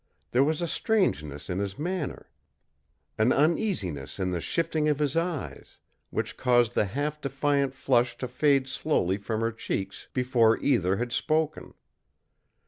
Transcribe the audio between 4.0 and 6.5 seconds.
in the shifting of his eyes, which